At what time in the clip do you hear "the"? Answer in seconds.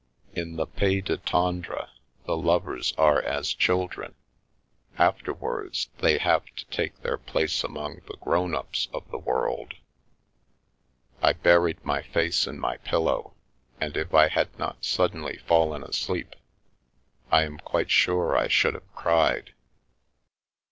0.55-0.65, 2.25-2.35, 8.07-8.17, 9.11-9.19